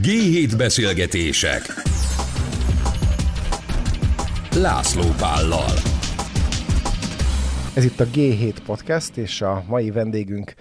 [0.00, 1.62] G7 beszélgetések
[4.54, 5.74] László Pállal
[7.74, 10.54] Ez itt a G7 Podcast, és a mai vendégünk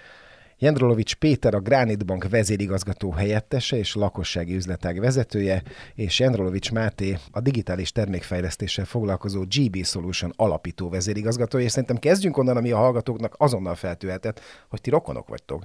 [0.57, 5.63] Jendrolovics Péter, a Granit Bank vezérigazgató helyettese és lakossági üzletág vezetője,
[5.95, 12.57] és Jendrolovics Máté, a digitális termékfejlesztéssel foglalkozó GB Solution alapító vezérigazgatója, és szerintem kezdjünk onnan,
[12.57, 15.63] ami a hallgatóknak azonnal feltűhetett, hogy ti rokonok vagytok.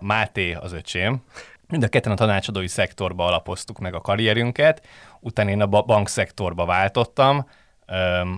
[0.00, 1.22] Máté az öcsém.
[1.68, 4.86] Mind a ketten a tanácsadói szektorba alapoztuk meg a karrierünket,
[5.20, 7.48] utána én a bankszektorba váltottam,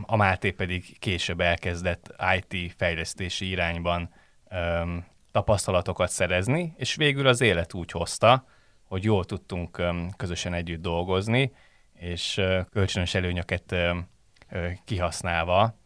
[0.03, 4.11] a Máté pedig később elkezdett IT fejlesztési irányban
[5.33, 8.45] tapasztalatokat szerezni, és végül az élet úgy hozta,
[8.85, 9.83] hogy jól tudtunk
[10.17, 11.53] közösen együtt dolgozni,
[11.95, 13.75] és kölcsönös előnyöket
[14.85, 15.79] kihasználva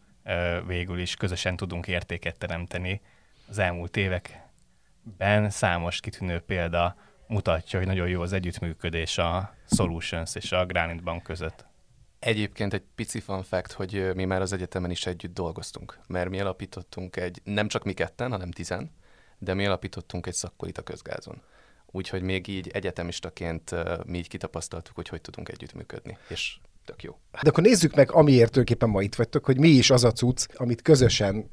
[0.66, 3.00] végül is közösen tudunk értéket teremteni
[3.48, 10.52] az elmúlt években számos kitűnő példa mutatja, hogy nagyon jó az együttműködés a Solutions és
[10.52, 11.64] a Granite Bank között.
[12.18, 16.40] Egyébként egy pici fun fact, hogy mi már az egyetemen is együtt dolgoztunk, mert mi
[16.40, 18.90] alapítottunk egy, nem csak mi ketten, hanem tizen,
[19.38, 21.42] de mi alapítottunk egy szakkolit a közgázon.
[21.86, 23.74] Úgyhogy még így egyetemistaként
[24.06, 27.18] mi így kitapasztaltuk, hogy hogy tudunk együttműködni, és tök jó.
[27.32, 30.46] Hát akkor nézzük meg, amiért tulajdonképpen ma itt vagytok, hogy mi is az a cucc,
[30.54, 31.48] amit közösen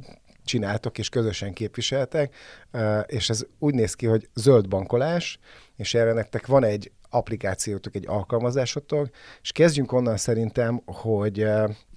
[0.49, 2.35] csináltok és közösen képviseltek,
[3.05, 5.39] és ez úgy néz ki, hogy zöld bankolás,
[5.75, 9.09] és erre nektek van egy applikációtok, egy alkalmazásotok,
[9.41, 11.45] és kezdjünk onnan szerintem, hogy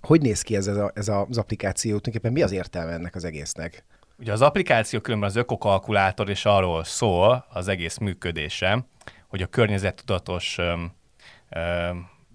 [0.01, 3.85] hogy néz ki ez, a, ez az applikáció, tulajdonképpen mi az értelme ennek az egésznek?
[4.19, 8.87] Ugye az applikáció különben az ökokalkulátor, és arról szól az egész működése,
[9.29, 10.93] hogy a környezettudatos öm,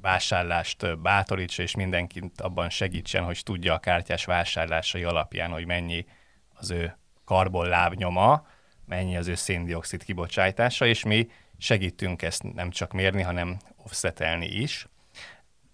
[0.07, 6.05] vásárlást bátorítsa, és mindenkit abban segítsen, hogy tudja a kártyás vásárlásai alapján, hogy mennyi
[6.53, 8.47] az ő karbon lábnyoma,
[8.85, 14.87] mennyi az ő széndiokszid kibocsátása, és mi segítünk ezt nem csak mérni, hanem offsetelni is.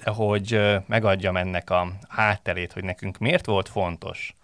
[0.03, 4.35] De hogy megadjam ennek a hátterét, hogy nekünk miért volt fontos,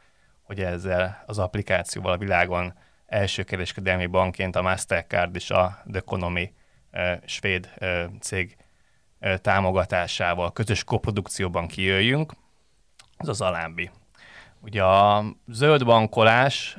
[0.44, 2.74] hogy ezzel az applikációval a világon
[3.06, 6.54] első kereskedelmi bankként a Mastercard és a The Economy
[7.26, 7.74] svéd
[8.20, 8.58] cég
[9.42, 12.34] támogatásával közös koprodukcióban kijöjjünk,
[13.18, 13.90] az az alábbi.
[14.62, 16.78] Ugye a zöld bankolás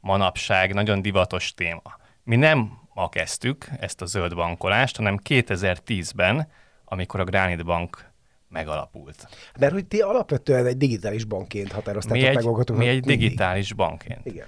[0.00, 1.96] manapság nagyon divatos téma.
[2.22, 6.48] Mi nem ma kezdtük ezt a zöld bankolást, hanem 2010-ben,
[6.84, 8.10] amikor a Granite Bank
[8.48, 9.28] megalapult.
[9.58, 12.82] Mert hogy ti alapvetően egy digitális bankként határoztátok meg magatokat.
[12.82, 14.26] Mi egy digitális bankként.
[14.26, 14.46] Igen.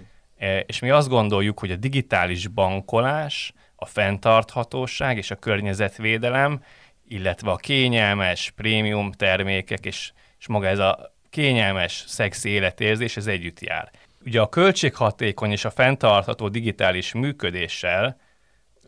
[0.66, 6.62] És mi azt gondoljuk, hogy a digitális bankolás, a fenntarthatóság és a környezetvédelem
[7.08, 13.60] illetve a kényelmes prémium termékek, és, és maga ez a kényelmes, szexi életérzés, ez együtt
[13.60, 13.90] jár.
[14.24, 18.16] Ugye a költséghatékony és a fenntartható digitális működéssel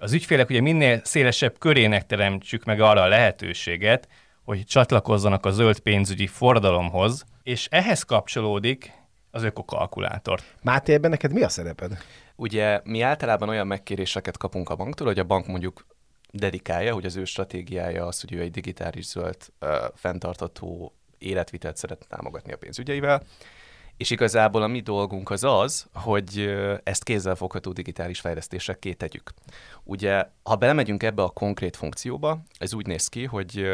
[0.02, 4.08] az ügyfélek ugye minél szélesebb körének teremtsük meg arra a lehetőséget,
[4.44, 8.92] hogy csatlakozzanak a zöld pénzügyi forradalomhoz, és ehhez kapcsolódik
[9.30, 10.40] az ökokalkulátor.
[10.62, 11.98] Máté, ebben neked mi a szereped?
[12.36, 15.86] Ugye mi általában olyan megkéréseket kapunk a banktól, hogy a bank mondjuk
[16.32, 19.36] dedikálja, hogy az ő stratégiája az, hogy ő egy digitális zöld,
[19.94, 23.22] fenntartató életvitelt szeretne támogatni a pénzügyeivel,
[23.96, 29.32] és igazából a mi dolgunk az az, hogy ezt kézzelfogható digitális fejlesztésre tegyük.
[29.84, 33.70] Ugye, ha belemegyünk ebbe a konkrét funkcióba, ez úgy néz ki, hogy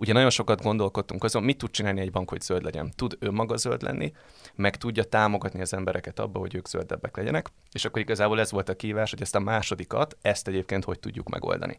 [0.00, 2.92] Ugye nagyon sokat gondolkodtunk azon, mit tud csinálni egy bank, hogy zöld legyen.
[2.96, 4.12] Tud ő maga zöld lenni,
[4.54, 8.68] meg tudja támogatni az embereket abba, hogy ők zöldebbek legyenek, és akkor igazából ez volt
[8.68, 11.78] a kívás, hogy ezt a másodikat, ezt egyébként hogy tudjuk megoldani.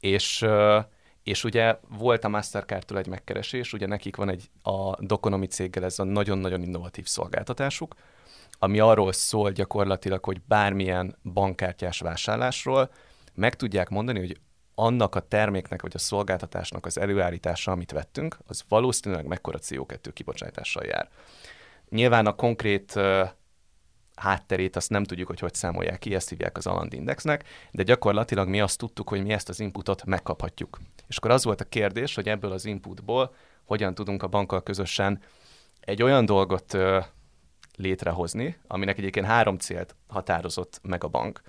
[0.00, 0.46] És
[1.22, 5.98] és ugye volt a Mastercard-tól egy megkeresés, ugye nekik van egy a Doconomy céggel ez
[5.98, 7.94] a nagyon-nagyon innovatív szolgáltatásuk,
[8.58, 12.90] ami arról szól gyakorlatilag, hogy bármilyen bankkártyás vásárlásról
[13.34, 14.40] meg tudják mondani, hogy
[14.74, 20.84] annak a terméknek vagy a szolgáltatásnak az előállítása, amit vettünk, az valószínűleg mekkora CO2 kibocsátással
[20.84, 21.08] jár.
[21.88, 23.28] Nyilván a konkrét uh,
[24.14, 28.48] hátterét azt nem tudjuk, hogy hogy számolják ki, ezt hívják az Aland Indexnek, de gyakorlatilag
[28.48, 30.78] mi azt tudtuk, hogy mi ezt az inputot megkaphatjuk.
[31.08, 33.34] És akkor az volt a kérdés, hogy ebből az inputból
[33.64, 35.22] hogyan tudunk a bankkal közösen
[35.80, 36.76] egy olyan dolgot
[37.76, 41.40] létrehozni, aminek egyébként három célt határozott meg a bank.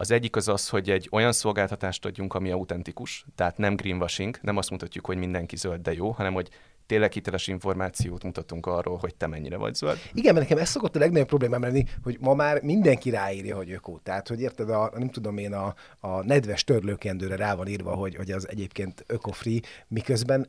[0.00, 4.56] Az egyik az az, hogy egy olyan szolgáltatást adjunk, ami autentikus, tehát nem greenwashing, nem
[4.56, 6.48] azt mutatjuk, hogy mindenki zöld, de jó, hanem hogy
[6.86, 9.98] tényleg hiteles információt mutatunk arról, hogy te mennyire vagy zöld.
[10.12, 13.70] Igen, mert nekem ez szokott a legnagyobb problémám lenni, hogy ma már mindenki ráírja, hogy
[13.70, 13.98] ökó.
[14.02, 18.14] Tehát, hogy érted, a, nem tudom én, a, a nedves törlőkendőre rá van írva, hogy,
[18.16, 20.48] hogy az egyébként öko-free, miközben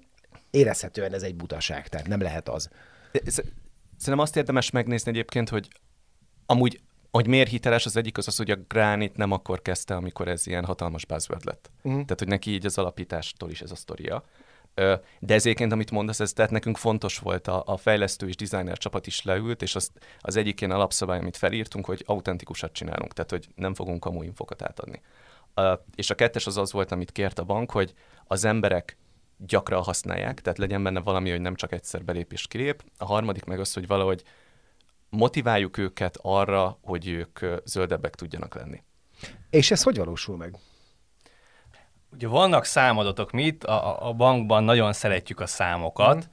[0.49, 2.69] érezhetően ez egy butaság, tehát nem lehet az.
[3.97, 5.67] Szerintem azt érdemes megnézni egyébként, hogy
[6.45, 10.27] amúgy hogy miért hiteles, az egyik az az, hogy a Granite nem akkor kezdte, amikor
[10.27, 11.71] ez ilyen hatalmas buzzword lett.
[11.77, 11.91] Uh-huh.
[11.93, 14.23] Tehát, hogy neki így az alapítástól is ez a sztoria.
[15.19, 19.07] De ezért, amit mondasz, ez tehát nekünk fontos volt, a, a fejlesztő és designer csapat
[19.07, 23.47] is leült, és az, az egyik ilyen alapszabály, amit felírtunk, hogy autentikusat csinálunk, tehát hogy
[23.55, 25.01] nem fogunk kamu infokat átadni.
[25.95, 27.93] És a kettes az az volt, amit kért a bank, hogy
[28.27, 28.97] az emberek
[29.37, 32.83] gyakran használják, tehát legyen benne valami, hogy nem csak egyszer belép és kilép.
[32.97, 34.23] A harmadik meg az, hogy valahogy
[35.11, 38.83] motiváljuk őket arra, hogy ők zöldebbek tudjanak lenni.
[39.49, 40.55] És ez hogy valósul meg?
[42.11, 46.29] Ugye vannak számadatok, mi itt a, a bankban nagyon szeretjük a számokat,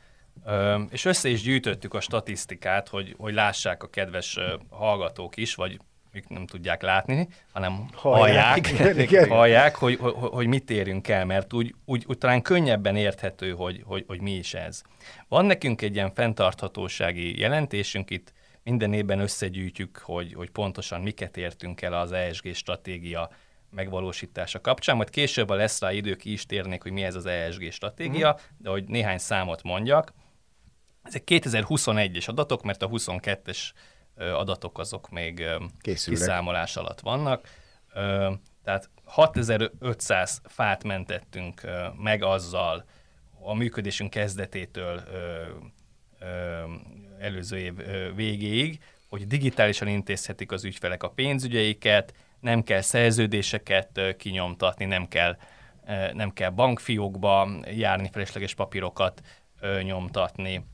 [0.50, 0.82] mm.
[0.90, 4.38] és össze is gyűjtöttük a statisztikát, hogy, hogy lássák a kedves
[4.70, 5.80] hallgatók is, vagy
[6.12, 9.28] ők nem tudják látni, hanem hallják, hallják, igen, igen.
[9.28, 13.82] hallják hogy, hogy, hogy mit érünk el, mert úgy, úgy, úgy talán könnyebben érthető, hogy,
[13.86, 14.82] hogy, hogy mi is ez.
[15.28, 18.32] Van nekünk egy ilyen fenntarthatósági jelentésünk, itt
[18.68, 23.30] minden évben összegyűjtjük, hogy, hogy pontosan miket értünk el az ESG stratégia
[23.70, 27.26] megvalósítása kapcsán, majd később, a lesz rá idő, ki is térnék, hogy mi ez az
[27.26, 28.48] ESG stratégia, uh-huh.
[28.58, 30.12] de hogy néhány számot mondjak.
[31.02, 33.58] Ezek 2021-es adatok, mert a 22-es
[34.16, 35.34] adatok azok még
[35.80, 36.22] Készülnek.
[36.22, 37.48] kiszámolás alatt vannak.
[38.64, 41.60] Tehát 6500 fát mentettünk
[42.02, 42.84] meg azzal
[43.40, 45.02] a működésünk kezdetétől
[47.20, 47.74] előző év
[48.14, 55.36] végéig, hogy digitálisan intézhetik az ügyfelek a pénzügyeiket, nem kell szerződéseket kinyomtatni, nem kell,
[56.12, 59.20] nem kell bankfiókba járni, felesleges papírokat
[59.82, 60.64] nyomtatni.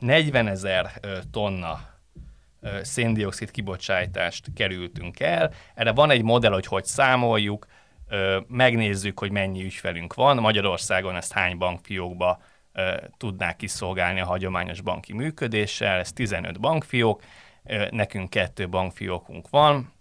[0.00, 1.00] 40 ezer
[1.30, 1.80] tonna
[2.82, 5.52] széndiokszid kibocsátást kerültünk el.
[5.74, 7.66] Erre van egy modell, hogy hogy számoljuk,
[8.46, 10.36] megnézzük, hogy mennyi ügyfelünk van.
[10.36, 12.42] Magyarországon ezt hány bankfiókba
[13.16, 15.98] tudnák kiszolgálni a hagyományos banki működéssel.
[15.98, 17.22] Ez 15 bankfiók,
[17.90, 19.92] nekünk kettő bankfiókunk van,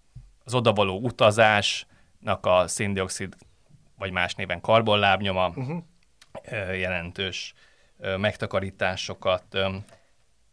[0.44, 3.36] az odavaló utazásnak a széndiokszid,
[3.98, 5.84] vagy más néven karbonlábnyoma uh-huh.
[6.80, 7.54] jelentős
[8.18, 9.58] megtakarításokat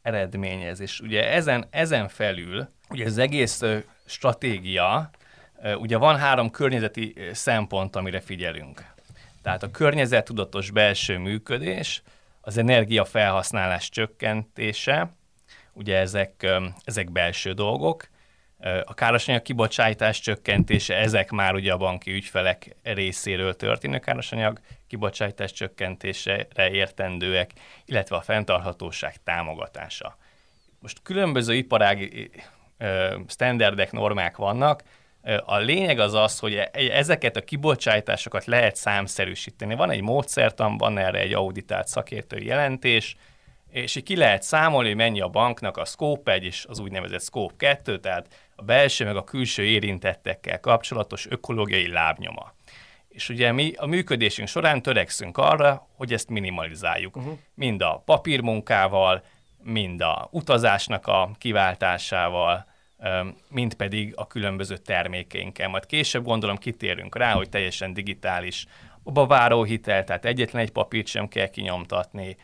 [0.03, 0.81] eredményez.
[0.81, 3.63] És ugye ezen, ezen felül, ugye az egész
[4.05, 5.11] stratégia,
[5.79, 8.94] ugye van három környezeti szempont, amire figyelünk.
[9.45, 12.03] Tehát a környezettudatos belső működés,
[12.41, 15.11] az energiafelhasználás csökkentése,
[15.73, 16.47] ugye ezek,
[16.85, 18.09] ezek belső dolgok,
[18.85, 26.71] a károsanyag kibocsátás csökkentése, ezek már ugye a banki ügyfelek részéről történő károsanyag kibocsátás csökkentésére
[26.71, 27.51] értendőek,
[27.85, 30.17] illetve a fenntarthatóság támogatása.
[30.79, 32.31] Most különböző iparági
[33.29, 34.83] standardek, normák vannak,
[35.45, 39.75] a lényeg az az, hogy e, ezeket a kibocsátásokat lehet számszerűsíteni.
[39.75, 43.17] Van egy módszertan, van erre egy auditált szakértői jelentés,
[43.71, 47.23] és így ki lehet számolni, hogy mennyi a banknak a Scope 1 és az úgynevezett
[47.23, 48.27] Scope 2, tehát
[48.57, 52.53] a belső meg a külső érintettekkel kapcsolatos ökológiai lábnyoma.
[53.09, 57.17] És ugye mi a működésünk során törekszünk arra, hogy ezt minimalizáljuk.
[57.17, 57.39] Uh-huh.
[57.55, 59.23] Mind a papírmunkával,
[59.63, 62.67] mind a utazásnak a kiváltásával,
[63.49, 65.69] mint pedig a különböző termékeinkkel.
[65.69, 68.67] Majd később gondolom kitérünk rá, hogy teljesen digitális
[69.03, 72.37] a váróhitel, tehát egyetlen egy papírt sem kell kinyomtatni,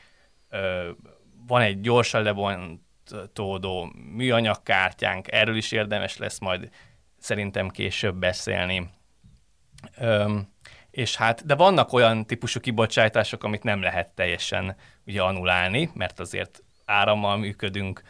[1.46, 6.68] van egy gyorsan lebontódó műanyagkártyánk, erről is érdemes lesz majd
[7.18, 8.90] szerintem később beszélni.
[10.90, 14.76] És hát, de vannak olyan típusú kibocsátások, amit nem lehet teljesen
[15.06, 18.02] ugye anulálni, mert azért árammal működünk,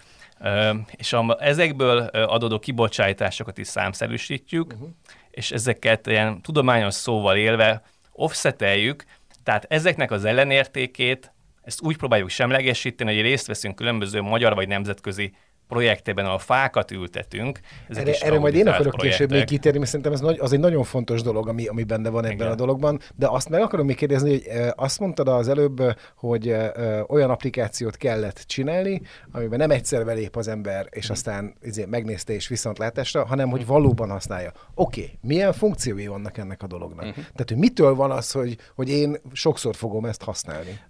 [0.90, 4.88] és a, ezekből adódó kibocsátásokat is számszerűsítjük, uh-huh.
[5.30, 7.82] és ezeket ilyen tudományos szóval élve
[8.12, 9.04] offseteljük,
[9.44, 11.32] tehát ezeknek az ellenértékét
[11.62, 15.32] ezt úgy próbáljuk semlegesíteni, hogy részt veszünk különböző magyar vagy nemzetközi
[15.70, 17.60] projektében, ahol fákat ültetünk.
[17.88, 19.10] Ezek erre, erre majd én akarok projektek.
[19.10, 22.08] később még kitérni, mert szerintem ez nagy, az egy nagyon fontos dolog, ami, ami benne
[22.08, 22.50] van ebben Igen.
[22.50, 25.82] a dologban, de azt meg akarom még kérdezni, hogy e, azt mondtad az előbb,
[26.16, 26.72] hogy e,
[27.08, 31.12] olyan applikációt kellett csinálni, amiben nem egyszer belép az ember, és mm.
[31.12, 34.52] aztán izé, megnézte és viszontlátásra, hanem hogy valóban használja.
[34.74, 37.04] Oké, okay, milyen funkciói vannak ennek a dolognak?
[37.04, 37.14] Mm-hmm.
[37.14, 40.80] Tehát, hogy mitől van az, hogy, hogy én sokszor fogom ezt használni?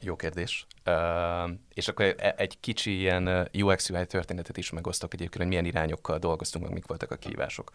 [0.00, 0.66] Jó kérdés.
[0.86, 6.18] Uh, és akkor e, egy kicsi ilyen UX-UI történetet is megosztok egyébként, hogy milyen irányokkal
[6.18, 7.72] dolgoztunk, meg mik voltak a kihívások.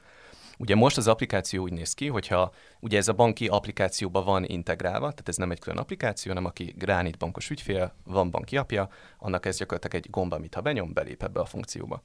[0.57, 5.09] Ugye most az applikáció úgy néz ki, hogyha ugye ez a banki applikációba van integrálva,
[5.09, 9.45] tehát ez nem egy külön applikáció, hanem aki Granite bankos ügyfél, van banki apja, annak
[9.45, 12.03] ez gyakorlatilag egy gomba, amit ha benyom, belép ebbe a funkcióba.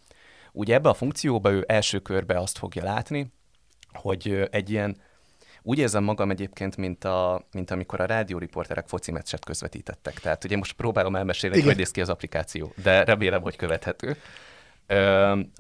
[0.52, 3.32] Ugye ebbe a funkcióba ő első körbe azt fogja látni,
[3.92, 4.96] hogy egy ilyen
[5.68, 10.20] úgy érzem magam egyébként, mint, a, mint amikor a rádióriporterek foci meccset közvetítettek.
[10.20, 14.16] Tehát ugye most próbálom elmesélni, hogy hogy néz ki az applikáció, de remélem, hogy követhető.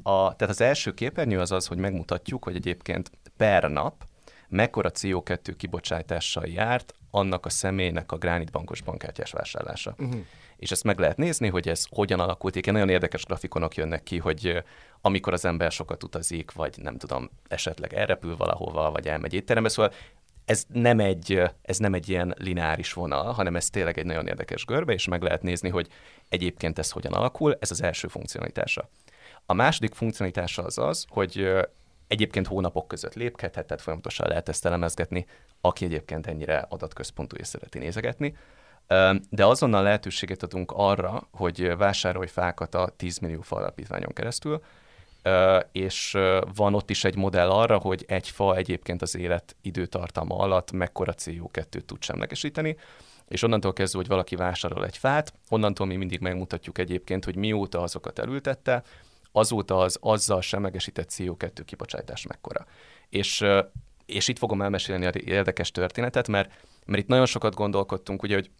[0.02, 4.04] a, tehát az első képernyő az az, hogy megmutatjuk, hogy egyébként per nap
[4.48, 9.94] mekkora CO2 kibocsátással járt annak a személynek a Granite bankos bankkártyás vásárlása.
[9.98, 10.20] Uh-huh.
[10.56, 12.56] És ezt meg lehet nézni, hogy ez hogyan alakult.
[12.56, 14.62] Igen, nagyon érdekes grafikonok jönnek ki, hogy
[15.00, 19.92] amikor az ember sokat utazik, vagy nem tudom, esetleg elrepül valahova, vagy elmegy étterembe, szóval
[20.44, 24.64] ez nem, egy, ez nem egy ilyen lineáris vonal, hanem ez tényleg egy nagyon érdekes
[24.64, 25.88] görbe, és meg lehet nézni, hogy
[26.28, 28.88] egyébként ez hogyan alakul, ez az első funkcionalitása.
[29.46, 31.50] A második funkcionalitása az az, hogy
[32.08, 35.26] egyébként hónapok között lépkedhet, tehát folyamatosan lehet ezt elemezgetni,
[35.60, 38.36] aki egyébként ennyire adatközpontú és szereti nézegetni.
[39.30, 44.62] De azonnal lehetőséget adunk arra, hogy vásárolj fákat a 10 millió fa alapítványon keresztül,
[45.72, 46.16] és
[46.54, 51.14] van ott is egy modell arra, hogy egy fa egyébként az élet időtartama alatt mekkora
[51.16, 52.76] CO2-t tud semlegesíteni,
[53.28, 57.82] és onnantól kezdve, hogy valaki vásárol egy fát, onnantól mi mindig megmutatjuk egyébként, hogy mióta
[57.82, 58.82] azokat elültette,
[59.32, 62.66] azóta az azzal semlegesített CO2 kibocsátás mekkora.
[63.08, 63.44] És,
[64.06, 66.50] és itt fogom elmesélni a érdekes történetet, mert,
[66.86, 68.50] mert itt nagyon sokat gondolkodtunk, ugye, hogy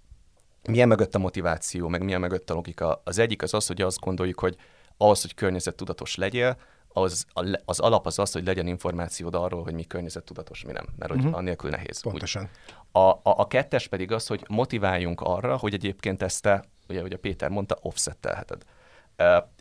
[0.69, 3.01] milyen mögött a motiváció, meg milyen mögött a logika.
[3.05, 4.57] Az egyik az az, hogy azt gondoljuk, hogy
[4.97, 6.57] ahhoz, hogy környezettudatos legyél,
[6.89, 7.27] az,
[7.65, 11.21] az alap az az, hogy legyen információd arról, hogy mi környezettudatos, mi nem, mert hogy
[11.21, 11.37] uh-huh.
[11.37, 12.01] annélkül nehéz.
[12.01, 12.49] Pontosan.
[12.93, 17.17] A, a, a kettes pedig az, hogy motiváljunk arra, hogy egyébként ezt te, ugye, ugye
[17.17, 18.63] Péter mondta, offsettelheted.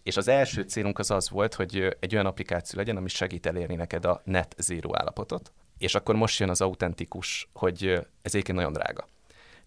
[0.04, 3.76] És az első célunk az az volt, hogy egy olyan applikáció legyen, ami segít elérni
[3.76, 7.84] neked a net zero állapotot, és akkor most jön az autentikus, hogy
[8.22, 9.08] ez egyébként nagyon drága.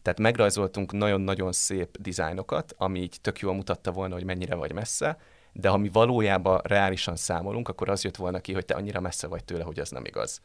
[0.02, 5.18] Tehát megrajzoltunk nagyon-nagyon szép dizájnokat, ami így tök jól mutatta volna, hogy mennyire vagy messze,
[5.52, 9.26] de ha mi valójában reálisan számolunk, akkor az jött volna ki, hogy te annyira messze
[9.26, 10.40] vagy tőle, hogy ez nem igaz.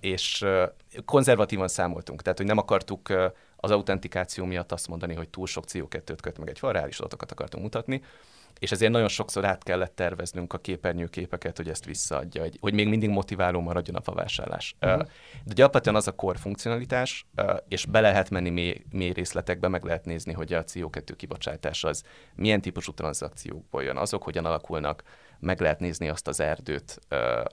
[0.00, 0.44] És
[1.04, 3.08] konzervatívan számoltunk, tehát hogy nem akartuk
[3.56, 7.32] az autentikáció miatt azt mondani, hogy túl sok CO2-t köt meg egy fal, reális adatokat
[7.32, 8.02] akartunk mutatni,
[8.58, 12.88] és ezért nagyon sokszor át kellett terveznünk a képernyőképeket, hogy ezt visszaadja, hogy, hogy még
[12.88, 14.74] mindig motiváló maradjon a favásárlás.
[14.80, 15.02] Uh-huh.
[15.44, 17.26] De gyakorlatilag az a core funkcionalitás,
[17.68, 22.02] és be lehet menni mély, mély részletekbe, meg lehet nézni, hogy a CO2 kibocsátás az
[22.34, 25.02] milyen típusú tranzakciókból jön, azok hogyan alakulnak,
[25.40, 27.00] meg lehet nézni azt az erdőt,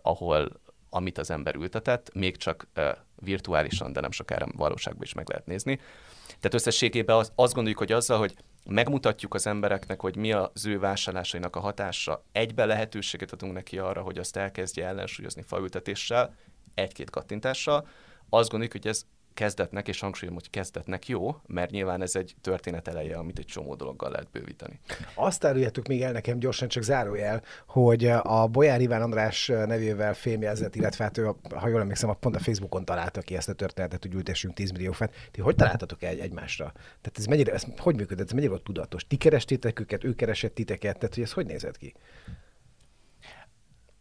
[0.02, 2.68] ahol amit az ember ültetett, még csak
[3.16, 5.80] virtuálisan, de nem sokára valóságban is meg lehet nézni.
[6.26, 8.36] Tehát összességében azt gondoljuk, hogy azzal, hogy
[8.70, 14.02] megmutatjuk az embereknek, hogy mi az ő vásárlásainak a hatása, egybe lehetőséget adunk neki arra,
[14.02, 16.36] hogy azt elkezdje ellensúlyozni faültetéssel,
[16.74, 17.88] egy-két kattintással,
[18.30, 19.06] azt gondoljuk, hogy ez
[19.36, 23.76] kezdetnek, és hangsúlyom, hogy kezdetnek jó, mert nyilván ez egy történet eleje, amit egy csomó
[23.76, 24.80] dologgal lehet bővíteni.
[25.14, 30.76] Azt áruljátok még el nekem gyorsan, csak zárójel, hogy a Bolyár Iván András nevével fémjelzett,
[30.76, 34.14] illetve hát ő, ha jól emlékszem, pont a Facebookon találta ki ezt a történetet, hogy
[34.14, 35.14] ültessünk 10 millió fát.
[35.32, 36.72] Ti hogy találtatok el egymásra?
[36.74, 39.08] Tehát ez mennyire, ez hogy működött, ez mennyire tudatos?
[39.08, 41.94] Ti kerestétek őket, ő keresett titeket, tehát hogy ez hogy nézett ki?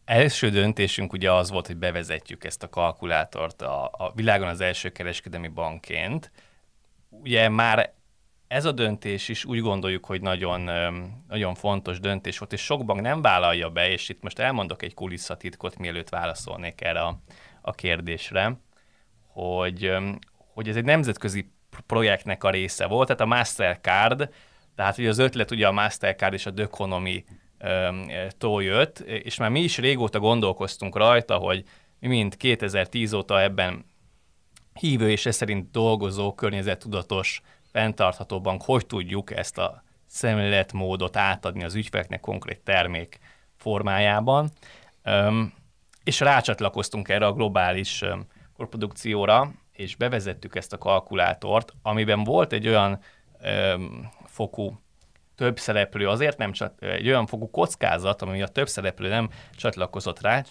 [0.04, 4.88] Első döntésünk ugye az volt, hogy bevezetjük ezt a kalkulátort a, a világon az első
[4.88, 6.30] kereskedelmi bankként.
[7.08, 7.92] Ugye már
[8.48, 10.70] ez a döntés is úgy gondoljuk, hogy nagyon,
[11.28, 14.94] nagyon fontos döntés volt, és sok bank nem vállalja be, és itt most elmondok egy
[14.94, 17.18] kulisszatitkot, mielőtt válaszolnék erre a,
[17.60, 18.60] a kérdésre,
[19.26, 19.92] hogy,
[20.54, 21.50] hogy ez egy nemzetközi
[21.86, 24.28] projektnek a része volt, tehát a Mastercard,
[24.74, 27.24] tehát ugye az ötlet ugye a Mastercard és a Economy
[28.38, 31.64] tól jött, és már mi is régóta gondolkoztunk rajta, hogy
[31.98, 33.84] mi mind 2010 óta ebben
[34.74, 37.42] hívő és ez szerint dolgozó, környezettudatos,
[37.72, 43.18] fenntartható bank, hogy tudjuk ezt a szemléletmódot átadni az ügyfeleknek konkrét termék
[43.56, 44.50] formájában.
[46.04, 48.04] És rácsatlakoztunk erre a globális
[48.56, 53.00] korprodukcióra, és bevezettük ezt a kalkulátort, amiben volt egy olyan
[54.24, 54.80] fokú
[55.36, 60.20] több szereplő azért nem csak egy olyan fogú kockázat, ami a több szereplő nem csatlakozott
[60.20, 60.44] rá,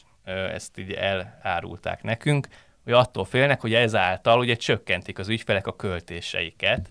[0.54, 2.48] ezt így elárulták nekünk,
[2.84, 6.90] hogy attól félnek, hogy ezáltal ugye csökkentik az ügyfelek a költéseiket.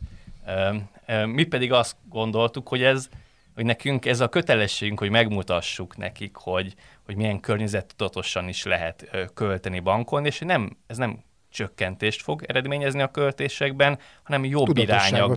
[1.24, 3.08] Mi pedig azt gondoltuk, hogy ez
[3.54, 9.80] hogy nekünk ez a kötelességünk, hogy megmutassuk nekik, hogy, hogy milyen környezettudatosan is lehet költeni
[9.80, 15.36] bankon, és nem, ez nem csökkentést fog eredményezni a költésekben, hanem jobb tudatosságot.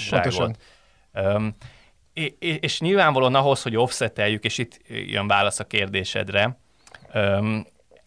[0.00, 0.56] Pontosan
[2.38, 6.58] és nyilvánvalóan ahhoz, hogy offseteljük, és itt jön válasz a kérdésedre,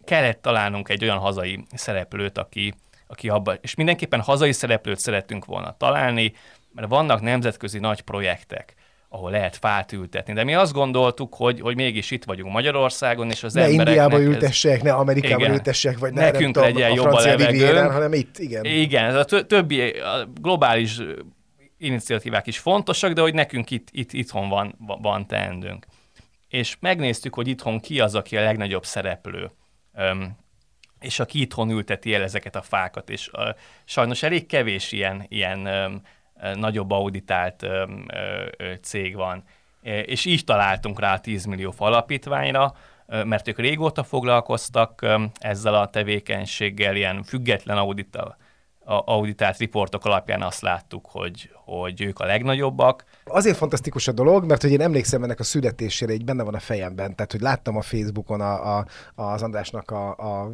[0.05, 2.73] kellett találnunk egy olyan hazai szereplőt, aki,
[3.07, 6.33] aki abba, és mindenképpen hazai szereplőt szeretünk volna találni,
[6.71, 8.73] mert vannak nemzetközi nagy projektek,
[9.09, 10.33] ahol lehet fát ültetni.
[10.33, 14.03] De mi azt gondoltuk, hogy, hogy mégis itt vagyunk Magyarországon, és az ne embereknek...
[14.03, 17.91] Indiába ültessek, ne Amerikába igen, ültessek, vagy ne nekünk nem legyen jobb a, a levegőn,
[17.91, 18.65] hanem itt, igen.
[18.65, 20.99] Igen, ez a többi a globális
[21.77, 25.86] iniciatívák is fontosak, de hogy nekünk itt, itt itthon van, van teendőnk.
[26.48, 29.51] és megnéztük, hogy itthon ki az, aki a legnagyobb szereplő.
[29.93, 30.38] Um,
[31.00, 33.50] és aki itthon ülteti el ezeket a fákat, és uh,
[33.86, 36.01] sajnos elég kevés ilyen, ilyen um,
[36.55, 38.05] nagyobb auditált um,
[38.60, 39.43] uh, cég van.
[39.81, 45.05] És így találtunk rá a 10 millió alapítványra, mert ők régóta foglalkoztak
[45.39, 47.77] ezzel a tevékenységgel, ilyen független
[48.88, 53.03] audita, auditált riportok alapján azt láttuk, hogy, hogy ők a legnagyobbak.
[53.25, 56.60] Azért fantasztikus a dolog, mert hogy én emlékszem ennek a születésére, így benne van a
[56.60, 60.51] fejemben, tehát hogy láttam a Facebookon a, a, az Andrásnak a, a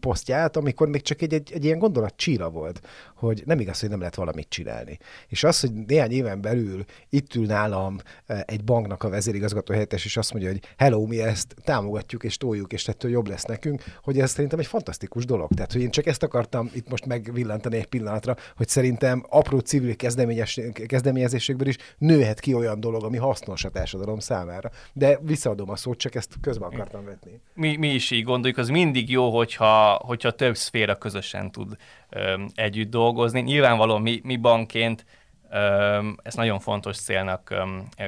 [0.00, 2.80] posztját, amikor még csak egy, egy, egy ilyen gondolat csíra volt,
[3.14, 4.98] hogy nem igaz, hogy nem lehet valamit csinálni.
[5.28, 10.04] És az, hogy néhány éven belül itt ül nálam e, egy banknak a vezérigazgató helyettes,
[10.04, 13.82] és azt mondja, hogy hello, mi ezt támogatjuk és toljuk, és ettől jobb lesz nekünk,
[14.02, 15.50] hogy ez szerintem egy fantasztikus dolog.
[15.54, 19.96] Tehát, hogy én csak ezt akartam itt most megvillantani egy pillanatra, hogy szerintem apró civil
[20.86, 24.70] kezdeményezésekből is nőhet ki olyan dolog, ami hasznos a társadalom számára.
[24.92, 27.40] De visszaadom a szót, csak ezt közben akartam vetni.
[27.54, 31.76] Mi, mi is így gondoljuk, az mindig jó, hogyha, hogyha több szféra közösen tud
[32.54, 33.40] együtt dolgozni.
[33.40, 35.04] Nyilvánvalóan mi, mi bankként
[36.22, 37.54] ezt nagyon fontos célnak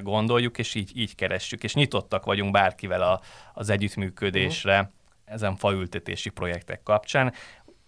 [0.02, 3.20] gondoljuk, és így, így keressük, és nyitottak vagyunk bárkivel a,
[3.54, 4.92] az együttműködésre uh-huh.
[5.24, 7.32] ezen faültetési projektek kapcsán.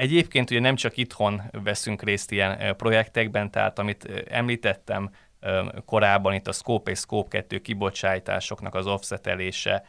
[0.00, 5.10] Egyébként ugye nem csak itthon veszünk részt ilyen projektekben, tehát amit említettem
[5.84, 9.84] korábban, itt a Scope és Scope 2 kibocsátásoknak az offsetelése,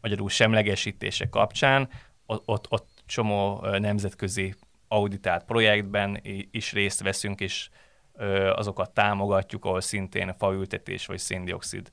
[0.00, 1.88] magyarul semlegesítése kapcsán,
[2.26, 4.54] ott, ott, csomó nemzetközi
[4.88, 6.20] auditált projektben
[6.50, 7.68] is részt veszünk, és
[8.54, 11.90] azokat támogatjuk, ahol szintén faültetés vagy széndiokszid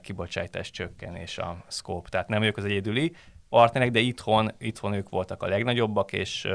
[0.00, 2.08] kibocsátás csökkenés a scope.
[2.08, 3.12] Tehát nem ők az egyedüli
[3.48, 6.48] partnerek, de itthon, itthon ők voltak a legnagyobbak, és,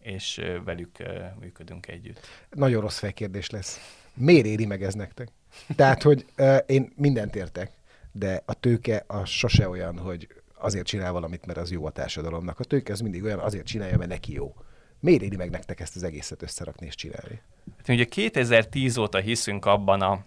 [0.00, 0.96] és velük
[1.40, 2.26] működünk együtt.
[2.50, 4.00] Nagyon rossz fejkérdés lesz.
[4.14, 5.28] Miért éri meg ez nektek?
[5.76, 6.24] Tehát, hogy
[6.66, 7.70] én mindent értek,
[8.12, 12.60] de a tőke az sose olyan, hogy azért csinál valamit, mert az jó a társadalomnak.
[12.60, 14.54] A tőke az mindig olyan, azért csinálja, mert neki jó.
[15.00, 17.40] Miért éri meg nektek ezt az egészet összerakni és csinálni?
[17.76, 20.24] Hát ugye 2010 óta hiszünk abban a,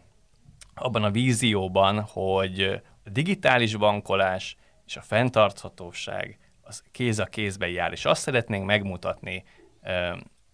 [0.74, 2.62] abban a vízióban, hogy
[3.06, 9.44] a digitális bankolás és a fenntarthatóság az kéz a kézben jár, és azt szeretnénk megmutatni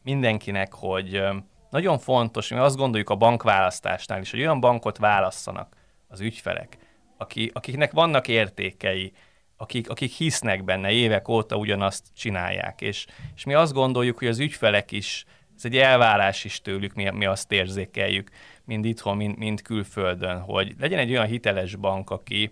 [0.03, 1.23] mindenkinek, hogy
[1.69, 5.75] nagyon fontos, mi azt gondoljuk a bankválasztásnál is, hogy olyan bankot válasszanak
[6.07, 6.77] az ügyfelek,
[7.17, 9.13] aki, akiknek vannak értékei,
[9.57, 12.81] akik, akik hisznek benne, évek óta ugyanazt csinálják.
[12.81, 17.09] És, és mi azt gondoljuk, hogy az ügyfelek is, ez egy elvárás is tőlük, mi,
[17.09, 18.29] mi azt érzékeljük,
[18.65, 22.51] mind itthon, mind, mind külföldön, hogy legyen egy olyan hiteles bank, aki,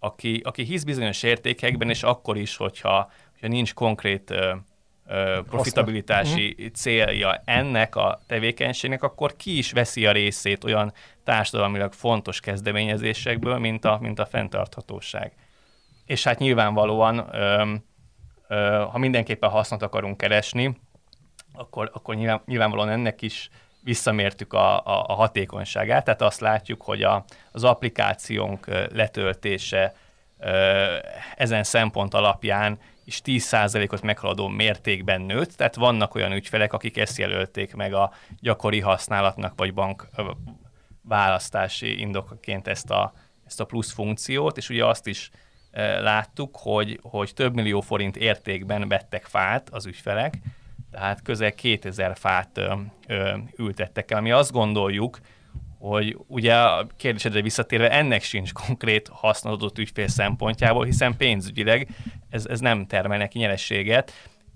[0.00, 4.54] aki, aki hisz bizonyos értékekben, és akkor is, hogyha, hogyha nincs konkrét ö,
[5.06, 6.72] ö, profitabilitási uh-huh.
[6.72, 10.92] célja ennek a tevékenységnek, akkor ki is veszi a részét olyan
[11.24, 15.32] társadalmilag fontos kezdeményezésekből, mint a, mint a fenntarthatóság
[16.10, 17.74] és hát nyilvánvalóan, ö,
[18.48, 20.80] ö, ha mindenképpen hasznot akarunk keresni,
[21.52, 23.48] akkor, akkor nyilván, nyilvánvalóan ennek is
[23.82, 29.94] visszamértük a, a, a hatékonyságát, tehát azt látjuk, hogy a, az applikációnk letöltése
[31.36, 37.74] ezen szempont alapján is 10%-ot meghaladó mértékben nőtt, tehát vannak olyan ügyfelek, akik ezt jelölték
[37.74, 40.08] meg a gyakori használatnak, vagy bank
[41.02, 43.12] választási indokaként ezt a,
[43.46, 45.30] ezt a plusz funkciót, és ugye azt is
[46.00, 50.38] láttuk, hogy, hogy több millió forint értékben vettek fát az ügyfelek,
[50.90, 52.74] tehát közel 2000 fát ö,
[53.06, 55.18] ö, ültettek el, ami azt gondoljuk,
[55.78, 61.88] hogy ugye a kérdésedre visszatérve ennek sincs konkrét használódott ügyfél szempontjából, hiszen pénzügyileg
[62.30, 64.12] ez, ez nem termel neki nyerességet,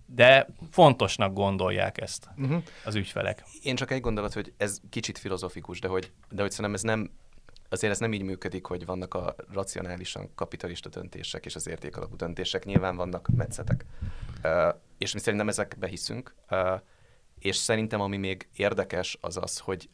[0.07, 2.63] de fontosnak gondolják ezt uh-huh.
[2.85, 3.45] az ügyfelek.
[3.63, 7.11] Én csak egy gondolat, hogy ez kicsit filozofikus, de hogy, de hogy szerintem ez nem
[7.69, 12.65] azért ez nem így működik, hogy vannak a racionálisan kapitalista döntések és az értékalapú döntések,
[12.65, 13.85] nyilván vannak metszetek.
[14.99, 16.35] És mi szerintem ezekbe hiszünk,
[17.39, 19.89] és szerintem ami még érdekes az az, hogy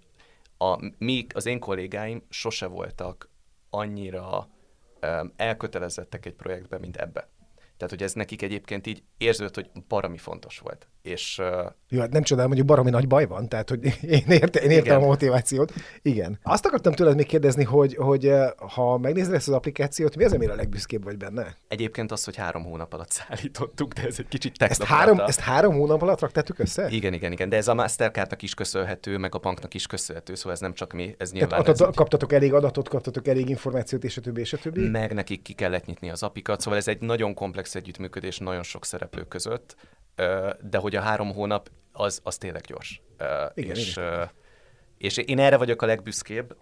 [0.59, 3.31] a, mi, az én kollégáim sose voltak
[3.71, 4.49] annyira
[5.37, 7.29] elkötelezettek egy projektben, mint ebbe.
[7.77, 10.89] Tehát, hogy ez nekik egyébként így érződött, hogy barami fontos volt.
[11.03, 11.41] És.
[11.89, 15.03] Jó, hát nem csodálom, hogy barami nagy baj van, tehát hogy én értem, én értem
[15.03, 15.73] a motivációt.
[16.03, 16.39] Igen.
[16.43, 20.53] Azt akartam tőled még kérdezni, hogy, hogy ha megnézed ezt az applikációt, mi az, amire
[20.53, 21.57] a legbüszkébb vagy benne?
[21.69, 25.75] Egyébként az, hogy három hónap alatt szállítottuk, de ez egy kicsit ezt három, ezt három
[25.75, 26.89] hónap alatt raktátok össze?
[26.91, 30.53] Igen, igen, igen, de ez a Mastercardnak is köszönhető, meg a banknak is köszönhető, szóval
[30.53, 31.49] ez nem csak mi, ez nyilván...
[31.63, 34.89] Tehát ez kaptatok elég adatot, kaptatok elég információt, és a többi, és a többi?
[34.89, 38.85] Meg nekik ki kellett nyitni az apikat, szóval ez egy nagyon komplex együttműködés nagyon sok
[38.85, 39.77] szereplő között
[40.61, 43.03] de hogy a három hónap az, az tényleg gyors.
[43.55, 44.31] Igen, és, igen.
[44.99, 46.57] És én erre vagyok a legbüszkébb.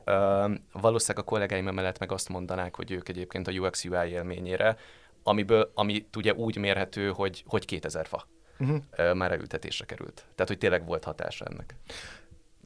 [0.73, 4.77] Valószínűleg a kollégáim mellett meg azt mondanák, hogy ők egyébként a UX UI élményére,
[5.23, 8.27] amiből, ami ugye úgy mérhető, hogy, hogy 2000 fa
[8.59, 8.79] uh-huh.
[8.99, 10.15] uh, már elültetésre került.
[10.15, 11.75] Tehát, hogy tényleg volt hatása ennek.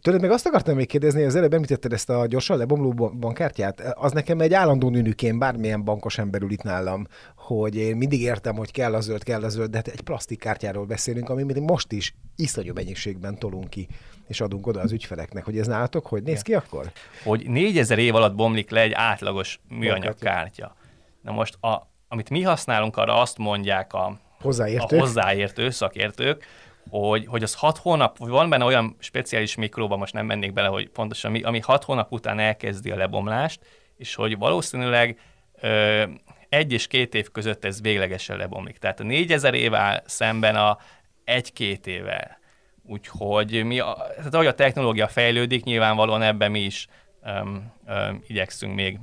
[0.02, 3.80] Tőled meg azt akartam még kérdezni, az előbb említetted ezt a gyorsan lebomló bankkártyát.
[3.80, 8.70] Az nekem egy állandó nünükén, bármilyen bankos emberül itt nálam, hogy én mindig értem, hogy
[8.70, 12.14] kell a zöld, kell a zöld, de hát egy plastikkártyáról beszélünk, ami mi most is
[12.36, 13.88] iszonyú mennyiségben tolunk ki,
[14.26, 16.92] és adunk oda az ügyfeleknek, hogy ez nálatok hogy néz ki akkor?
[17.24, 20.74] Hogy 4000 év alatt bomlik le egy átlagos műanyag kártya.
[21.20, 25.00] Na most, a, amit mi használunk, arra azt mondják a, hozzáértők.
[25.00, 26.44] a hozzáértő szakértők,
[26.90, 30.88] hogy, hogy az hat hónap, van benne olyan speciális mikróba, most nem mennék bele, hogy
[30.88, 33.60] pontosan mi, ami hat hónap után elkezdi a lebomlást,
[33.96, 35.20] és hogy valószínűleg
[35.60, 36.02] ö,
[36.48, 38.78] egy és két év között ez véglegesen lebomlik.
[38.78, 40.78] Tehát a négyezer év áll szemben a
[41.24, 42.38] egy-két évvel.
[42.86, 46.88] Úgyhogy mi, a, tehát ahogy a technológia fejlődik, nyilvánvalóan ebben mi is
[47.24, 48.98] öm, öm, igyekszünk még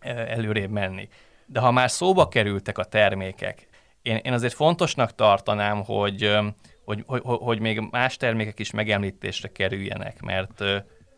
[0.00, 1.08] előrébb menni.
[1.46, 3.68] De ha már szóba kerültek a termékek,
[4.02, 6.38] én, én azért fontosnak tartanám, hogy,
[6.88, 10.64] hogy, hogy, hogy még más termékek is megemlítésre kerüljenek, mert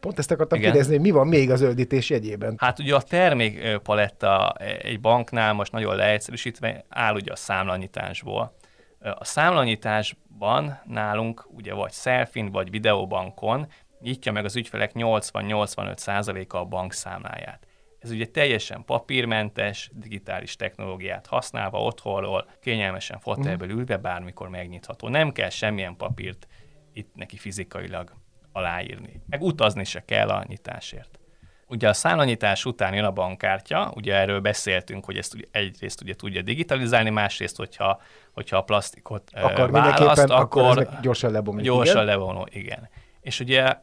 [0.01, 0.71] Pont ezt akartam Igen.
[0.71, 2.55] kérdezni, mi van még a zöldítés jegyében?
[2.59, 4.53] Hát ugye a termékpaletta
[4.83, 8.55] egy banknál most nagyon leegyszerűsítve áll ugye a számlanyításból.
[9.01, 13.67] A számlanyításban nálunk ugye vagy selfin, vagy videóbankon
[14.01, 17.67] nyitja meg az ügyfelek 80-85%-a a bankszámláját.
[18.01, 25.09] Ez ugye teljesen papírmentes, digitális technológiát használva otthonról, kényelmesen fotelből ülve bármikor megnyitható.
[25.09, 26.47] Nem kell semmilyen papírt
[26.93, 28.13] itt neki fizikailag
[28.53, 29.21] aláírni.
[29.29, 31.21] Meg utazni se kell a nyitásért.
[31.67, 36.43] Ugye a számlanyítás után jön a bankkártya, ugye erről beszéltünk, hogy ezt egyrészt ugye tudja
[36.43, 38.01] digitalizálni, másrészt, hogyha,
[38.33, 41.65] hogyha a plastikot Akar választ, akkor, akkor gyorsan lebomlik.
[41.65, 42.07] Gyorsan igen?
[42.07, 42.89] lebomló, igen.
[43.21, 43.77] És ugye,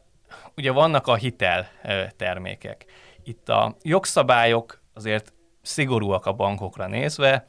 [0.56, 1.68] ugye vannak a hitel
[2.16, 2.84] termékek.
[3.28, 7.48] Itt a jogszabályok azért szigorúak a bankokra nézve,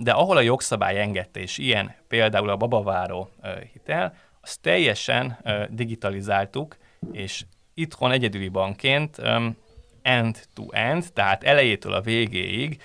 [0.00, 3.28] de ahol a jogszabály engedte, és ilyen például a babaváró
[3.72, 5.38] hitel, azt teljesen
[5.70, 6.76] digitalizáltuk,
[7.12, 9.22] és itthon egyedüli bankként
[10.02, 12.82] end-to-end, tehát elejétől a végéig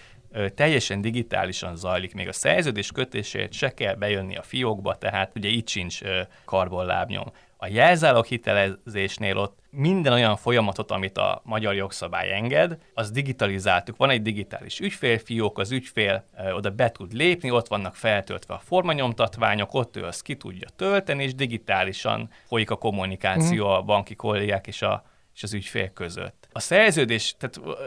[0.55, 5.67] teljesen digitálisan zajlik, még a szerződés kötésért se kell bejönni a fiókba, tehát ugye itt
[5.67, 6.01] sincs
[6.45, 7.31] karbonlábnyom.
[7.63, 13.97] A jelzálog hitelezésnél ott minden olyan folyamatot, amit a magyar jogszabály enged, az digitalizáltuk.
[13.97, 18.61] Van egy digitális ügyfélfiók, az ügyfél ö, oda be tud lépni, ott vannak feltöltve a
[18.63, 23.71] formanyomtatványok, ott ő azt ki tudja tölteni, és digitálisan folyik a kommunikáció mm.
[23.71, 25.03] a banki kollégák és a
[25.35, 26.47] és az ügyfél között.
[26.51, 27.77] A szerződés, tehát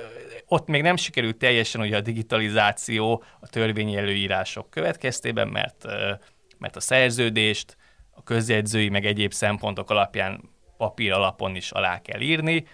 [0.47, 5.85] ott még nem sikerült teljesen ugye a digitalizáció a törvényi előírások következtében, mert,
[6.59, 7.77] mert a szerződést
[8.25, 10.41] közjegyzői meg egyéb szempontok alapján
[10.77, 12.67] papír alapon is alá kell írni,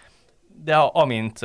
[0.64, 1.38] de amint,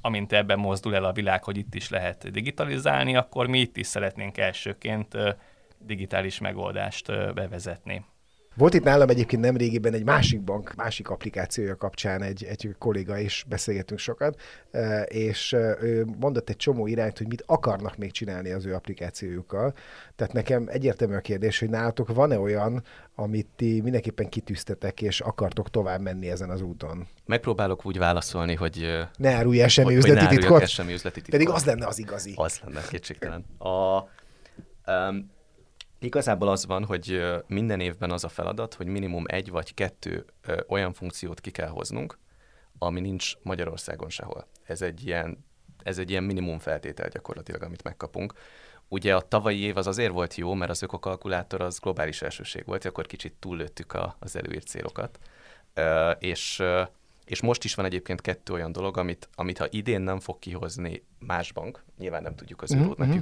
[0.00, 3.86] amint ebben mozdul el a világ, hogy itt is lehet digitalizálni, akkor mi itt is
[3.86, 5.16] szeretnénk elsőként
[5.78, 8.04] digitális megoldást bevezetni.
[8.56, 13.18] Volt itt nálam egyébként nem régiben egy másik bank, másik applikációja kapcsán egy, egy kolléga,
[13.18, 14.40] és beszélgetünk sokat,
[15.04, 19.74] és ő mondott egy csomó irányt, hogy mit akarnak még csinálni az ő applikációjukkal.
[20.16, 22.82] Tehát nekem egyértelmű a kérdés, hogy nálatok van-e olyan,
[23.14, 27.06] amit ti mindenképpen kitűztetek, és akartok tovább menni ezen az úton?
[27.26, 29.06] Megpróbálok úgy válaszolni, hogy...
[29.16, 30.68] Ne árulj el semmi üzleti titkot.
[30.68, 31.40] semmi üzleti titkot.
[31.40, 32.32] Pedig az lenne az igazi.
[32.36, 33.44] Az lenne, kétségtelen.
[33.58, 34.02] A,
[34.86, 35.32] um,
[36.04, 40.24] Igazából az van, hogy minden évben az a feladat, hogy minimum egy vagy kettő
[40.68, 42.18] olyan funkciót ki kell hoznunk,
[42.78, 44.46] ami nincs Magyarországon sehol.
[44.62, 45.44] Ez egy ilyen,
[45.82, 48.32] ez egy ilyen minimum feltétel gyakorlatilag, amit megkapunk.
[48.88, 52.84] Ugye a tavalyi év az azért volt jó, mert az ökokalkulátor az globális elsőség volt,
[52.84, 55.18] akkor kicsit túllőttük a, az előírt célokat.
[56.18, 56.62] És,
[57.24, 61.04] és most is van egyébként kettő olyan dolog, amit, amit ha idén nem fog kihozni
[61.18, 62.82] más bank, nyilván nem tudjuk az mm-hmm.
[62.82, 63.20] ő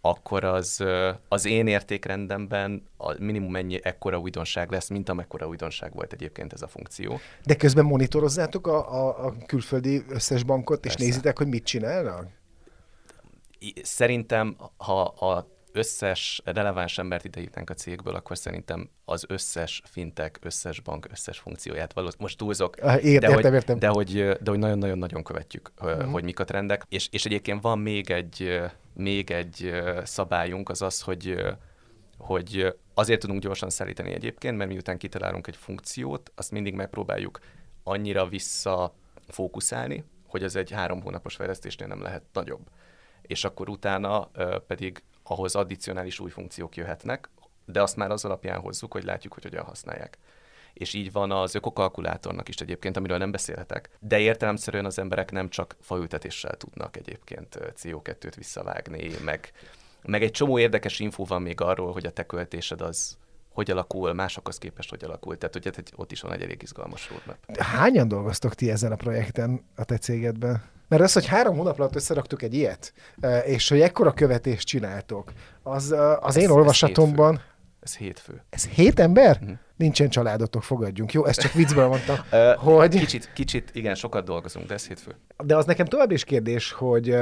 [0.00, 0.84] akkor az,
[1.28, 6.62] az én értékrendemben a minimum ennyi ekkora újdonság lesz, mint amekkora újdonság volt egyébként ez
[6.62, 7.18] a funkció.
[7.44, 10.98] De közben monitorozzátok a, a, a külföldi összes bankot, Persze.
[10.98, 12.26] és nézitek, hogy mit csinálnak?
[13.82, 20.80] Szerintem, ha a összes releváns embert idehívnánk a cégből, akkor szerintem az összes fintek, összes
[20.80, 23.78] bank, összes funkcióját valószínűleg most túlzok, ah, Ért, de, értem, értem.
[23.78, 26.10] de, hogy, de hogy nagyon-nagyon-nagyon követjük, uh-huh.
[26.10, 26.84] hogy mik a trendek.
[26.88, 28.60] És, és egyébként van még egy,
[28.98, 29.72] még egy
[30.04, 31.36] szabályunk, az az, hogy
[32.18, 37.38] hogy azért tudunk gyorsan szállítani egyébként, mert miután kitalálunk egy funkciót, azt mindig megpróbáljuk
[37.82, 38.94] annyira vissza
[39.28, 42.68] fókuszálni, hogy ez egy három hónapos fejlesztésnél nem lehet nagyobb.
[43.22, 44.30] És akkor utána
[44.66, 47.30] pedig ahhoz addicionális új funkciók jöhetnek,
[47.64, 50.18] de azt már az alapján hozzuk, hogy látjuk, hogy hogyan használják.
[50.78, 53.90] És így van az ökokalkulátornak is egyébként, amiről nem beszélhetek.
[54.00, 59.52] De értelemszerűen az emberek nem csak faültetéssel tudnak egyébként CO2-t visszavágni, meg,
[60.02, 63.16] meg egy csomó érdekes infó van még arról, hogy a te költésed az
[63.52, 65.38] hogy alakul, másokhoz képest hogy alakul.
[65.38, 67.36] Tehát hogy ott is van egy elég izgalmas roadmap.
[67.58, 70.62] Hányan dolgoztok ti ezen a projekten a te cégedben?
[70.88, 72.92] Mert az, hogy három hónap alatt összeraktuk egy ilyet,
[73.44, 77.40] és hogy ekkora követést csináltok, az, az ez, én olvasatomban...
[77.88, 78.42] Ez hétfő.
[78.50, 79.38] Ez hét ember?
[79.40, 79.56] Uh-huh.
[79.76, 81.12] Nincsen családotok, fogadjunk.
[81.12, 82.16] Jó, ezt csak viccből mondtam.
[82.56, 82.98] hogy...
[82.98, 85.16] Kicsit, kicsit, igen, sokat dolgozunk, de ez hétfő.
[85.44, 87.16] De az nekem tovább is kérdés, hogy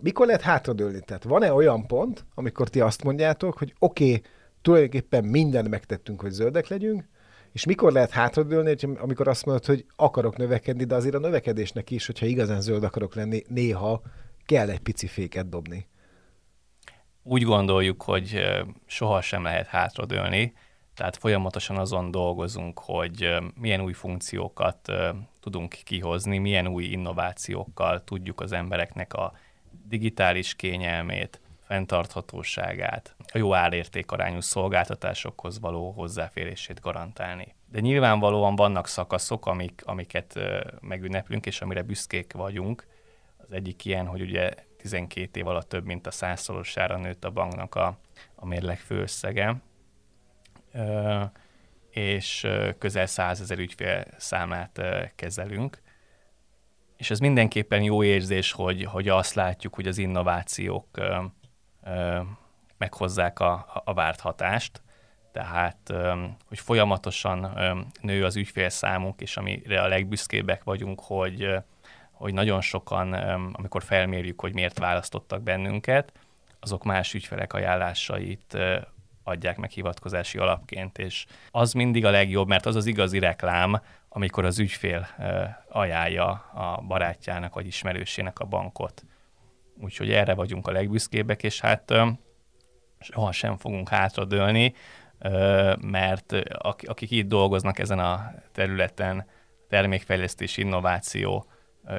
[0.00, 1.00] mikor lehet hátradőlni?
[1.00, 4.22] Tehát van-e olyan pont, amikor ti azt mondjátok, hogy oké, okay,
[4.62, 7.04] tulajdonképpen mindent megtettünk, hogy zöldek legyünk,
[7.52, 12.06] és mikor lehet hátradőlni, amikor azt mondod, hogy akarok növekedni, de azért a növekedésnek is,
[12.06, 14.02] hogyha igazán zöld akarok lenni, néha
[14.46, 15.86] kell egy pici féket dobni.
[17.28, 18.44] Úgy gondoljuk, hogy
[18.86, 20.54] sohasem lehet hátradőlni,
[20.94, 24.92] tehát folyamatosan azon dolgozunk, hogy milyen új funkciókat
[25.40, 29.32] tudunk kihozni, milyen új innovációkkal tudjuk az embereknek a
[29.88, 37.54] digitális kényelmét, fenntarthatóságát, a jó árértékarányú szolgáltatásokhoz való hozzáférését garantálni.
[37.70, 40.38] De nyilvánvalóan vannak szakaszok, amik, amiket
[40.80, 42.86] megünneplünk, és amire büszkék vagyunk.
[43.36, 44.50] Az egyik ilyen, hogy ugye
[44.86, 47.98] 12 év alatt több mint a százszorosára nőtt a banknak a,
[48.34, 49.56] a mérleg főösszege,
[51.90, 52.46] és
[52.78, 54.82] közel 100 ezer ügyfél számát
[55.14, 55.82] kezelünk.
[56.96, 60.88] És ez mindenképpen jó érzés, hogy, hogy azt látjuk, hogy az innovációk
[62.78, 64.82] meghozzák a, a várt hatást,
[65.32, 65.92] tehát
[66.48, 67.58] hogy folyamatosan
[68.00, 71.54] nő az ügyfélszámunk, és amire a legbüszkébbek vagyunk, hogy,
[72.16, 73.12] hogy nagyon sokan,
[73.52, 76.12] amikor felmérjük, hogy miért választottak bennünket,
[76.60, 78.58] azok más ügyfelek ajánlásait
[79.22, 84.44] adják meg hivatkozási alapként, és az mindig a legjobb, mert az az igazi reklám, amikor
[84.44, 85.08] az ügyfél
[85.68, 89.04] ajánlja a barátjának vagy ismerősének a bankot.
[89.80, 91.92] Úgyhogy erre vagyunk a legbüszkébbek, és hát
[93.00, 94.74] soha sem fogunk hátradőlni,
[95.80, 96.32] mert
[96.86, 99.26] akik itt dolgoznak ezen a területen,
[99.68, 101.46] termékfejlesztés, innováció,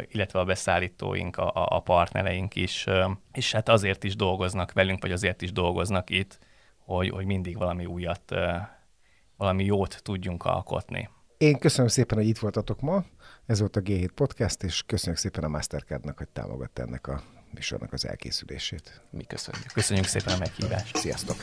[0.08, 2.86] illetve a beszállítóink, a, a partnereink is,
[3.32, 6.40] és hát azért is dolgoznak velünk, vagy azért is dolgoznak itt,
[6.78, 8.34] hogy, hogy mindig valami újat,
[9.38, 11.10] valami jót tudjunk alkotni.
[11.38, 13.06] Én köszönöm szépen, hogy itt voltatok ma.
[13.46, 17.22] Ez volt a G7 Podcast, és köszönjük szépen a Mastercardnak, hogy támogatta ennek a
[17.54, 19.02] műsornak az elkészülését.
[19.10, 19.72] Mi köszönjük.
[19.74, 20.96] Köszönjük szépen a meghívást.
[20.96, 21.38] Sziasztok!